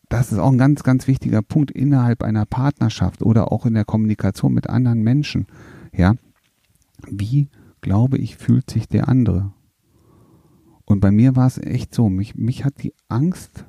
das 0.09 0.33
ist 0.33 0.39
auch 0.39 0.51
ein 0.51 0.59
ganz, 0.59 0.83
ganz 0.83 1.07
wichtiger 1.07 1.43
Punkt 1.43 1.71
innerhalb 1.71 2.25
einer 2.25 2.45
Partnerschaft 2.45 3.23
oder 3.23 3.53
auch 3.53 3.67
in 3.67 3.75
der 3.75 3.85
Kommunikation 3.85 4.53
mit 4.53 4.69
anderen 4.69 5.03
Menschen. 5.03 5.47
Ja, 5.95 6.15
wie 7.09 7.49
glaube 7.81 8.19
ich, 8.19 8.37
fühlt 8.37 8.69
sich 8.69 8.89
der 8.89 9.09
andere? 9.09 9.53
Und 10.85 11.01
bei 11.01 11.13
mir 11.13 11.37
war 11.37 11.47
es 11.47 11.59
echt 11.59 11.95
so, 11.95 12.09
mich, 12.09 12.35
mich 12.35 12.65
hat 12.65 12.83
die 12.83 12.95
Angst 13.09 13.67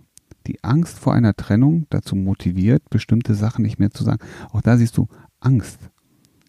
die 0.47 0.63
Angst 0.63 0.99
vor 0.99 1.13
einer 1.13 1.35
Trennung 1.35 1.85
dazu 1.89 2.15
motiviert, 2.15 2.89
bestimmte 2.89 3.35
Sachen 3.35 3.63
nicht 3.63 3.79
mehr 3.79 3.91
zu 3.91 4.03
sagen. 4.03 4.23
Auch 4.51 4.61
da 4.61 4.77
siehst 4.77 4.97
du 4.97 5.07
Angst. 5.39 5.79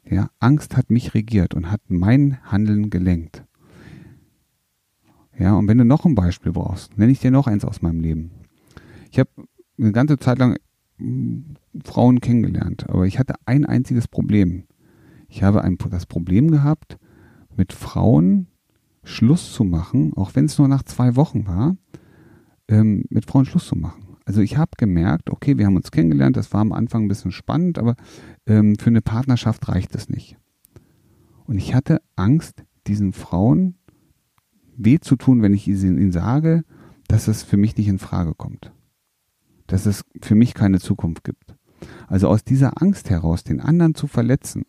Ja, 0.05 0.31
Angst 0.41 0.77
hat 0.77 0.91
mich 0.91 1.15
regiert 1.15 1.55
und 1.55 1.71
hat 1.71 1.81
mein 1.89 2.39
Handeln 2.45 2.91
gelenkt. 2.91 3.45
Ja, 5.39 5.55
und 5.55 5.69
wenn 5.69 5.79
du 5.79 5.85
noch 5.85 6.05
ein 6.05 6.15
Beispiel 6.15 6.53
brauchst, 6.53 6.99
nenne 6.99 7.13
ich 7.13 7.21
dir 7.21 7.31
noch 7.31 7.47
eins 7.47 7.65
aus 7.65 7.83
meinem 7.83 8.01
Leben. 8.01 8.31
Ich 9.11 9.19
habe 9.19 9.31
eine 9.79 9.93
ganze 9.93 10.19
Zeit 10.19 10.39
lang 10.39 10.57
hm, 10.99 11.57
Frauen 11.85 12.21
kennengelernt, 12.21 12.89
aber 12.89 13.07
ich 13.07 13.19
hatte 13.19 13.35
ein 13.47 13.65
einziges 13.65 14.09
Problem. 14.09 14.65
Ich 15.29 15.43
habe 15.43 15.63
ein, 15.63 15.79
das 15.91 16.07
Problem 16.07 16.51
gehabt, 16.51 16.99
mit 17.57 17.73
Frauen 17.73 18.49
Schluss 19.05 19.53
zu 19.53 19.65
machen, 19.65 20.13
auch 20.15 20.35
wenn 20.35 20.45
es 20.45 20.59
nur 20.59 20.69
nach 20.69 20.83
zwei 20.83 21.17
Wochen 21.17 21.47
war, 21.47 21.77
ähm, 22.69 23.04
mit 23.11 23.26
Frauen 23.26 23.45
Schluss 23.45 23.66
zu 23.66 23.76
machen. 23.76 24.16
Also 24.25 24.40
ich 24.40 24.57
habe 24.57 24.73
gemerkt, 24.76 25.31
okay, 25.31 25.59
wir 25.59 25.66
haben 25.66 25.76
uns 25.76 25.90
kennengelernt, 25.90 26.37
das 26.37 26.52
war 26.52 26.61
am 26.61 26.73
Anfang 26.73 27.04
ein 27.04 27.09
bisschen 27.09 27.33
spannend, 27.33 27.78
aber 27.78 27.97
ähm, 28.47 28.76
für 28.78 28.90
eine 28.90 29.02
Partnerschaft 29.02 29.69
reicht 29.69 29.95
es 29.95 30.09
nicht. 30.09 30.37
Und 31.45 31.59
ich 31.59 31.75
hatte 31.75 32.00
Angst, 32.16 32.64
diesen 32.87 33.12
Frauen 33.12 33.76
weh 34.76 34.99
zu 35.00 35.16
tun, 35.16 35.42
wenn 35.42 35.54
ich 35.54 35.66
ihnen 35.66 36.12
sage, 36.12 36.64
dass 37.09 37.28
es 37.28 37.42
für 37.42 37.57
mich 37.57 37.76
nicht 37.76 37.88
in 37.88 37.99
Frage 37.99 38.35
kommt. 38.35 38.73
Dass 39.66 39.87
es 39.87 40.04
für 40.21 40.35
mich 40.35 40.54
keine 40.54 40.81
Zukunft 40.81 41.25
gibt. 41.25 41.57
Also 42.07 42.28
aus 42.28 42.45
dieser 42.45 42.81
Angst 42.81 43.11
heraus, 43.11 43.45
den 43.45 43.61
anderen 43.61 43.95
zu 43.95 44.07
verletzen, 44.07 44.64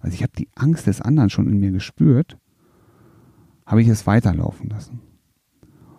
also 0.00 0.14
ich 0.14 0.22
habe 0.22 0.32
die 0.36 0.48
Angst 0.54 0.86
des 0.86 1.00
anderen 1.00 1.30
schon 1.30 1.48
in 1.48 1.60
mir 1.60 1.70
gespürt, 1.70 2.36
habe 3.64 3.82
ich 3.82 3.88
es 3.88 4.06
weiterlaufen 4.06 4.68
lassen. 4.68 5.00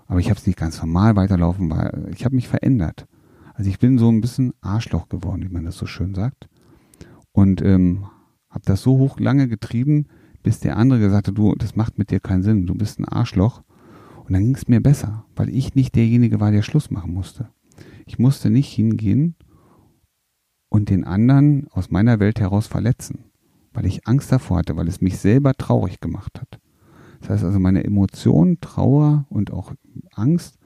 Aber 0.08 0.20
ich 0.20 0.30
habe 0.30 0.40
es 0.40 0.46
nicht 0.46 0.60
ganz 0.60 0.80
normal 0.80 1.16
weiterlaufen, 1.16 1.70
weil 1.70 2.10
ich 2.14 2.26
habe 2.26 2.36
mich 2.36 2.48
verändert. 2.48 3.08
Also 3.54 3.70
ich 3.70 3.80
bin 3.80 3.98
so 3.98 4.10
ein 4.10 4.22
bisschen 4.22 4.54
Arschloch 4.62 5.10
geworden, 5.10 5.44
wie 5.44 5.54
man 5.54 5.66
das 5.66 5.78
so 5.78 5.86
schön 5.86 6.14
sagt. 6.14 6.50
Und 7.32 7.62
ähm, 7.62 8.06
habe 8.50 8.66
das 8.66 8.82
so 8.82 8.98
hoch 8.98 9.20
lange 9.20 9.48
getrieben, 9.48 10.08
bis 10.44 10.60
der 10.60 10.78
andere 10.78 11.00
gesagt 11.00 11.28
hat, 11.28 11.38
du, 11.38 11.56
das 11.56 11.76
macht 11.76 11.98
mit 11.98 12.12
dir 12.12 12.20
keinen 12.20 12.44
Sinn, 12.44 12.68
du 12.68 12.76
bist 12.76 13.00
ein 13.00 13.06
Arschloch. 13.06 13.64
Und 14.26 14.34
dann 14.34 14.44
ging 14.44 14.56
es 14.56 14.68
mir 14.68 14.82
besser, 14.82 15.26
weil 15.36 15.50
ich 15.50 15.76
nicht 15.76 15.96
derjenige 15.96 16.40
war, 16.40 16.52
der 16.52 16.62
Schluss 16.62 16.92
machen 16.92 17.14
musste. 17.14 17.50
Ich 18.06 18.20
musste 18.20 18.50
nicht 18.50 18.72
hingehen 18.72 19.36
und 20.70 20.90
den 20.90 21.04
anderen 21.04 21.68
aus 21.72 21.92
meiner 21.92 22.20
Welt 22.20 22.40
heraus 22.40 22.68
verletzen, 22.68 23.26
weil 23.74 23.86
ich 23.86 24.08
Angst 24.08 24.32
davor 24.32 24.58
hatte, 24.58 24.76
weil 24.76 24.88
es 24.88 25.02
mich 25.02 25.18
selber 25.18 25.54
traurig 25.54 26.00
gemacht 26.00 26.40
hat. 26.40 26.60
Das 27.24 27.30
heißt 27.30 27.44
also, 27.46 27.60
meine 27.60 27.86
Emotionen, 27.86 28.60
Trauer 28.60 29.26
und 29.30 29.52
auch 29.54 29.74
Angst 30.12 30.60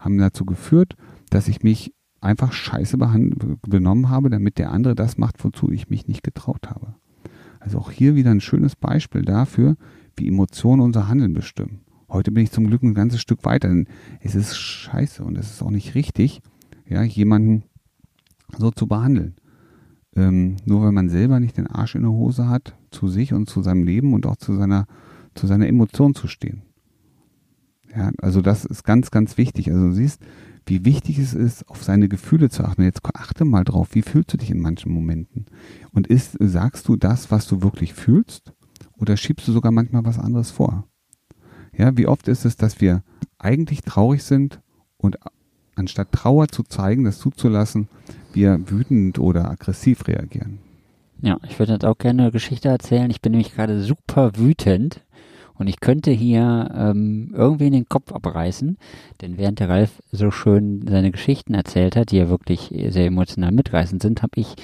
haben 0.00 0.18
dazu 0.18 0.44
geführt, 0.44 0.96
dass 1.30 1.46
ich 1.46 1.62
mich 1.62 1.94
einfach 2.20 2.52
scheiße 2.52 2.98
benommen 2.98 4.08
habe, 4.08 4.28
damit 4.28 4.58
der 4.58 4.72
andere 4.72 4.96
das 4.96 5.18
macht, 5.18 5.42
wozu 5.44 5.70
ich 5.70 5.88
mich 5.88 6.08
nicht 6.08 6.24
getraut 6.24 6.68
habe. 6.68 6.96
Also 7.60 7.78
auch 7.78 7.92
hier 7.92 8.16
wieder 8.16 8.32
ein 8.32 8.40
schönes 8.40 8.74
Beispiel 8.74 9.22
dafür, 9.22 9.76
wie 10.16 10.26
Emotionen 10.26 10.82
unser 10.82 11.06
Handeln 11.06 11.32
bestimmen. 11.32 11.82
Heute 12.08 12.32
bin 12.32 12.42
ich 12.42 12.50
zum 12.50 12.66
Glück 12.66 12.82
ein 12.82 12.94
ganzes 12.94 13.20
Stück 13.20 13.44
weiter, 13.44 13.68
denn 13.68 13.86
es 14.20 14.34
ist 14.34 14.56
scheiße 14.56 15.22
und 15.22 15.38
es 15.38 15.52
ist 15.52 15.62
auch 15.62 15.70
nicht 15.70 15.94
richtig, 15.94 16.40
ja, 16.88 17.04
jemanden 17.04 17.62
so 18.58 18.72
zu 18.72 18.88
behandeln. 18.88 19.36
Ähm, 20.16 20.56
nur 20.64 20.82
weil 20.82 20.90
man 20.90 21.08
selber 21.08 21.38
nicht 21.38 21.56
den 21.56 21.68
Arsch 21.68 21.94
in 21.94 22.02
der 22.02 22.10
Hose 22.10 22.48
hat, 22.48 22.76
zu 22.90 23.06
sich 23.06 23.32
und 23.32 23.48
zu 23.48 23.62
seinem 23.62 23.84
Leben 23.84 24.12
und 24.12 24.26
auch 24.26 24.36
zu 24.36 24.56
seiner 24.56 24.86
zu 25.34 25.46
seiner 25.46 25.66
Emotion 25.66 26.14
zu 26.14 26.28
stehen. 26.28 26.62
Ja, 27.94 28.10
also 28.18 28.40
das 28.40 28.64
ist 28.64 28.84
ganz, 28.84 29.10
ganz 29.10 29.36
wichtig. 29.36 29.70
Also 29.70 29.88
du 29.88 29.92
siehst, 29.92 30.20
wie 30.66 30.84
wichtig 30.84 31.18
es 31.18 31.34
ist, 31.34 31.68
auf 31.68 31.82
seine 31.82 32.08
Gefühle 32.08 32.50
zu 32.50 32.64
achten. 32.64 32.82
Jetzt 32.82 33.04
achte 33.04 33.44
mal 33.44 33.64
drauf, 33.64 33.88
wie 33.92 34.02
fühlst 34.02 34.32
du 34.32 34.36
dich 34.36 34.50
in 34.50 34.60
manchen 34.60 34.92
Momenten? 34.92 35.46
Und 35.92 36.06
ist, 36.06 36.36
sagst 36.38 36.88
du 36.88 36.96
das, 36.96 37.30
was 37.30 37.48
du 37.48 37.62
wirklich 37.62 37.94
fühlst? 37.94 38.52
Oder 38.96 39.16
schiebst 39.16 39.48
du 39.48 39.52
sogar 39.52 39.72
manchmal 39.72 40.04
was 40.04 40.18
anderes 40.18 40.50
vor? 40.50 40.84
Ja, 41.76 41.96
wie 41.96 42.06
oft 42.06 42.28
ist 42.28 42.44
es, 42.44 42.56
dass 42.56 42.80
wir 42.80 43.02
eigentlich 43.38 43.82
traurig 43.82 44.22
sind 44.22 44.60
und 44.96 45.18
anstatt 45.74 46.12
Trauer 46.12 46.48
zu 46.48 46.62
zeigen, 46.62 47.04
das 47.04 47.18
zuzulassen, 47.18 47.88
wir 48.32 48.70
wütend 48.70 49.18
oder 49.18 49.50
aggressiv 49.50 50.06
reagieren? 50.06 50.58
Ja, 51.22 51.38
ich 51.46 51.58
würde 51.58 51.72
jetzt 51.72 51.84
auch 51.84 51.98
gerne 51.98 52.22
eine 52.22 52.32
Geschichte 52.32 52.68
erzählen. 52.68 53.10
Ich 53.10 53.20
bin 53.20 53.32
nämlich 53.32 53.54
gerade 53.54 53.82
super 53.82 54.36
wütend 54.36 55.04
und 55.60 55.68
ich 55.68 55.80
könnte 55.80 56.10
hier 56.10 56.70
ähm, 56.74 57.34
irgendwie 57.34 57.66
in 57.66 57.74
den 57.74 57.88
Kopf 57.88 58.12
abreißen, 58.12 58.78
denn 59.20 59.36
während 59.36 59.60
der 59.60 59.68
Ralf 59.68 60.02
so 60.10 60.30
schön 60.30 60.86
seine 60.88 61.10
Geschichten 61.10 61.52
erzählt 61.52 61.96
hat, 61.96 62.12
die 62.12 62.16
ja 62.16 62.30
wirklich 62.30 62.74
sehr 62.88 63.04
emotional 63.04 63.52
mitreißend 63.52 64.00
sind, 64.00 64.22
habe 64.22 64.40
ich 64.40 64.54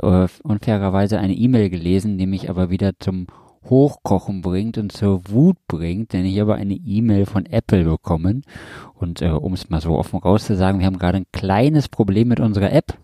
äh, 0.00 0.28
unfairerweise 0.44 1.18
eine 1.18 1.34
E-Mail 1.34 1.68
gelesen, 1.68 2.16
die 2.16 2.28
mich 2.28 2.48
aber 2.48 2.70
wieder 2.70 2.92
zum 3.00 3.26
Hochkochen 3.64 4.40
bringt 4.40 4.78
und 4.78 4.92
zur 4.92 5.28
Wut 5.28 5.56
bringt, 5.66 6.12
denn 6.12 6.24
ich 6.24 6.38
habe 6.38 6.54
eine 6.54 6.74
E-Mail 6.74 7.26
von 7.26 7.44
Apple 7.46 7.82
bekommen. 7.82 8.44
Und 8.94 9.22
äh, 9.22 9.30
um 9.30 9.52
es 9.52 9.68
mal 9.68 9.80
so 9.80 9.98
offen 9.98 10.20
rauszusagen, 10.20 10.78
wir 10.78 10.86
haben 10.86 11.00
gerade 11.00 11.16
ein 11.18 11.26
kleines 11.32 11.88
Problem 11.88 12.28
mit 12.28 12.38
unserer 12.38 12.72
App, 12.72 12.96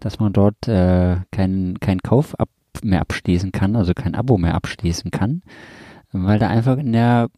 dass 0.00 0.18
man 0.18 0.32
dort 0.32 0.66
äh, 0.66 1.18
keinen 1.30 1.78
kein 1.78 2.00
Kauf 2.00 2.34
ab 2.34 2.48
mehr 2.82 3.00
abschließen 3.00 3.52
kann, 3.52 3.76
also 3.76 3.94
kein 3.94 4.16
Abo 4.16 4.36
mehr 4.38 4.56
abschließen 4.56 5.12
kann 5.12 5.42
weil 6.22 6.38
da 6.38 6.48
einfach 6.48 6.78
in 6.78 6.92
der 6.92 7.28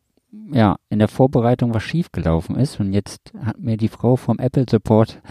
ja, 0.53 0.77
in 0.91 0.99
der 0.99 1.09
Vorbereitung 1.09 1.73
was 1.75 1.83
schiefgelaufen 1.83 2.57
ist 2.57 2.79
und 2.79 2.93
jetzt 2.93 3.33
hat 3.43 3.59
mir 3.59 3.77
die 3.77 3.89
Frau 3.89 4.17
vom 4.17 4.39
Apple 4.39 4.67
Support 4.69 5.23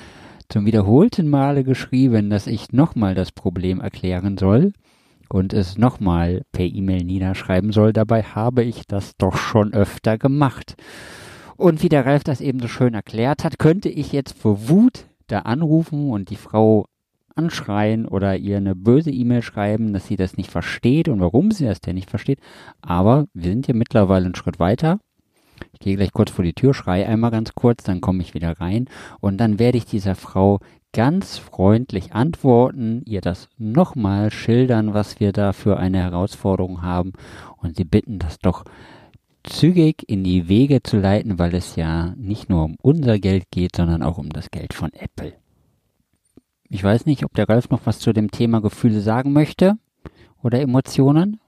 zum 0.50 0.66
wiederholten 0.66 1.30
Male 1.30 1.64
geschrieben, 1.64 2.30
dass 2.30 2.48
ich 2.48 2.72
nochmal 2.72 3.16
das 3.16 3.32
Problem 3.32 3.80
erklären 3.80 4.38
soll 4.38 4.74
und 5.30 5.54
es 5.54 5.78
nochmal 5.78 6.44
per 6.52 6.66
E-Mail 6.66 7.04
niederschreiben 7.04 7.72
soll. 7.72 7.94
Dabei 7.94 8.24
habe 8.24 8.64
ich 8.64 8.84
das 8.88 9.18
doch 9.18 9.38
schon 9.38 9.74
öfter 9.74 10.18
gemacht. 10.18 10.76
Und 11.58 11.82
wie 11.82 11.90
der 11.90 12.06
Ralf 12.06 12.24
das 12.24 12.42
eben 12.42 12.60
so 12.60 12.68
schön 12.68 12.94
erklärt 12.94 13.44
hat, 13.44 13.60
könnte 13.60 13.90
ich 13.90 14.12
jetzt 14.12 14.38
vor 14.38 14.70
Wut 14.70 15.08
da 15.28 15.40
anrufen 15.40 16.12
und 16.12 16.30
die 16.30 16.36
Frau 16.36 16.86
anschreien 17.36 18.08
oder 18.08 18.38
ihr 18.38 18.58
eine 18.58 18.76
böse 18.76 19.12
E-Mail 19.12 19.42
schreiben, 19.42 19.94
dass 19.94 20.08
sie 20.08 20.16
das 20.16 20.38
nicht 20.38 20.52
versteht 20.52 21.10
und 21.10 21.20
warum 21.20 21.52
sie 21.52 21.66
das 21.66 21.82
denn 21.82 21.96
nicht 21.96 22.10
versteht. 22.10 22.40
Aber 22.82 23.28
wir 23.34 23.52
sind 23.52 23.66
hier 23.66 23.76
mittlerweile 23.76 24.26
einen 24.26 24.36
Schritt 24.36 24.60
weiter. 24.60 25.00
Ich 25.74 25.80
gehe 25.80 25.96
gleich 25.96 26.12
kurz 26.12 26.32
vor 26.32 26.44
die 26.44 26.54
Tür, 26.54 26.74
schreie 26.74 27.08
einmal 27.08 27.32
ganz 27.32 27.54
kurz, 27.54 27.84
dann 27.84 28.02
komme 28.02 28.22
ich 28.22 28.34
wieder 28.34 28.60
rein 28.60 28.88
und 29.20 29.38
dann 29.38 29.60
werde 29.60 29.78
ich 29.78 29.86
dieser 29.86 30.16
Frau 30.16 30.60
ganz 30.94 31.38
freundlich 31.38 32.14
antworten, 32.14 33.02
ihr 33.06 33.22
das 33.22 33.50
nochmal 33.58 34.32
schildern, 34.32 34.94
was 34.94 35.20
wir 35.20 35.34
da 35.34 35.52
für 35.52 35.78
eine 35.78 36.00
Herausforderung 36.00 36.82
haben 36.82 37.14
und 37.58 37.76
sie 37.78 37.84
bitten, 37.84 38.20
das 38.20 38.40
doch 38.40 38.64
zügig 39.44 40.04
in 40.08 40.24
die 40.24 40.48
Wege 40.48 40.82
zu 40.84 40.98
leiten, 40.98 41.38
weil 41.38 41.54
es 41.54 41.76
ja 41.76 42.14
nicht 42.18 42.50
nur 42.50 42.64
um 42.64 42.78
unser 42.82 43.20
Geld 43.20 43.46
geht, 43.52 43.76
sondern 43.76 44.04
auch 44.04 44.18
um 44.18 44.30
das 44.30 44.50
Geld 44.52 44.74
von 44.74 44.92
Apple. 44.94 45.34
Ich 46.70 46.84
weiß 46.84 47.06
nicht, 47.06 47.24
ob 47.24 47.34
der 47.34 47.48
Ralf 47.48 47.70
noch 47.70 47.82
was 47.86 48.00
zu 48.00 48.14
dem 48.14 48.32
Thema 48.32 48.62
Gefühle 48.62 49.02
sagen 49.02 49.34
möchte 49.34 49.78
oder 50.42 50.60
Emotionen. 50.60 51.40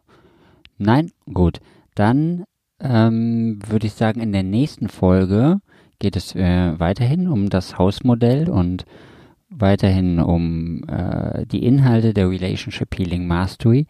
Nein? 0.77 1.12
Gut. 1.33 1.59
Dann 1.95 2.43
ähm, 2.79 3.59
würde 3.67 3.88
ich 3.88 3.93
sagen, 3.93 4.21
in 4.21 4.31
der 4.31 4.43
nächsten 4.43 4.89
Folge 4.89 5.59
geht 6.00 6.15
es 6.15 6.36
äh, 6.36 6.79
weiterhin 6.79 7.27
um 7.27 7.50
das 7.50 7.77
Hausmodell 7.77 8.50
und 8.50 8.86
weiterhin 9.50 10.19
um 10.19 10.83
äh, 10.88 11.45
die 11.45 11.65
Inhalte 11.65 12.13
der 12.13 12.29
Relationship 12.29 12.95
Healing 12.95 13.27
Mastery. 13.27 13.88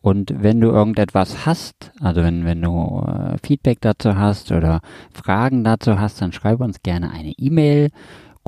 Und 0.00 0.32
wenn 0.42 0.60
du 0.60 0.68
irgendetwas 0.68 1.44
hast, 1.44 1.92
also 2.00 2.22
wenn, 2.22 2.44
wenn 2.44 2.62
du 2.62 3.04
äh, 3.04 3.36
Feedback 3.44 3.80
dazu 3.80 4.16
hast 4.16 4.52
oder 4.52 4.80
Fragen 5.12 5.64
dazu 5.64 5.98
hast, 5.98 6.22
dann 6.22 6.32
schreib 6.32 6.60
uns 6.60 6.82
gerne 6.82 7.10
eine 7.10 7.32
E-Mail 7.32 7.90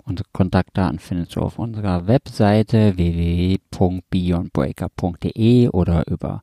Unsere 0.04 0.28
Kontaktdaten 0.32 0.98
findest 0.98 1.36
du 1.36 1.40
auf 1.40 1.58
unserer 1.58 2.06
Webseite 2.06 2.96
www.beyondbreakup.de 2.96 5.68
oder 5.68 6.06
über 6.08 6.42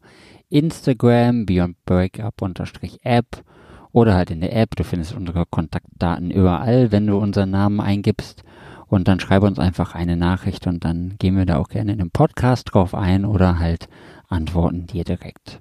Instagram 0.49 1.45
beyondbreakup-app 1.45 3.43
oder 3.91 4.15
halt 4.15 4.31
in 4.31 4.41
der 4.41 4.55
App. 4.55 4.75
Du 4.75 4.83
findest 4.83 5.15
unsere 5.15 5.45
Kontaktdaten 5.45 6.31
überall, 6.31 6.91
wenn 6.91 7.05
du 7.07 7.17
unseren 7.17 7.51
Namen 7.51 7.79
eingibst. 7.81 8.43
Und 8.87 9.07
dann 9.09 9.19
schreibe 9.19 9.45
uns 9.45 9.59
einfach 9.59 9.93
eine 9.95 10.15
Nachricht 10.15 10.65
und 10.65 10.85
dann 10.85 11.15
gehen 11.19 11.35
wir 11.35 11.45
da 11.45 11.57
auch 11.57 11.67
gerne 11.67 11.91
in 11.91 11.99
einem 11.99 12.11
Podcast 12.11 12.73
drauf 12.73 12.95
ein 12.95 13.25
oder 13.25 13.59
halt 13.59 13.89
antworten 14.29 14.87
dir 14.87 15.03
direkt. 15.03 15.59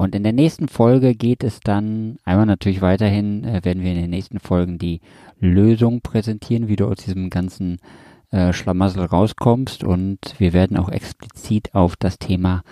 Und 0.00 0.14
in 0.14 0.22
der 0.22 0.32
nächsten 0.32 0.68
Folge 0.68 1.14
geht 1.14 1.44
es 1.44 1.60
dann 1.60 2.16
einmal 2.24 2.46
natürlich 2.46 2.80
weiterhin, 2.80 3.44
äh, 3.44 3.62
werden 3.64 3.82
wir 3.82 3.90
in 3.90 4.00
den 4.00 4.08
nächsten 4.08 4.40
Folgen 4.40 4.78
die 4.78 5.02
Lösung 5.40 6.00
präsentieren, 6.00 6.68
wie 6.68 6.76
du 6.76 6.86
aus 6.86 6.96
diesem 7.04 7.28
ganzen 7.28 7.80
äh, 8.30 8.54
Schlamassel 8.54 9.04
rauskommst 9.04 9.84
und 9.84 10.18
wir 10.38 10.54
werden 10.54 10.78
auch 10.78 10.88
explizit 10.88 11.74
auf 11.74 11.96
das 11.96 12.18
Thema 12.18 12.62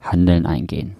Handeln 0.00 0.46
eingehen. 0.46 0.96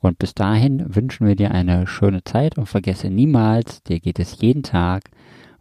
Und 0.00 0.18
bis 0.18 0.34
dahin 0.34 0.96
wünschen 0.96 1.28
wir 1.28 1.36
dir 1.36 1.52
eine 1.52 1.86
schöne 1.86 2.24
Zeit 2.24 2.58
und 2.58 2.66
vergesse 2.66 3.08
niemals, 3.08 3.84
dir 3.84 4.00
geht 4.00 4.18
es 4.18 4.40
jeden 4.40 4.64
Tag 4.64 5.10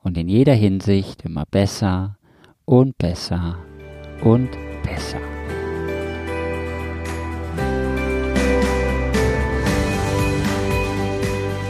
und 0.01 0.17
in 0.17 0.29
jeder 0.29 0.55
Hinsicht 0.55 1.25
immer 1.25 1.45
besser 1.45 2.17
und 2.65 2.97
besser 2.97 3.59
und 4.23 4.49
besser. 4.81 5.28